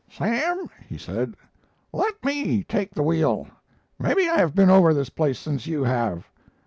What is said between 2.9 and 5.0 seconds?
the wheel. Maybe I have been over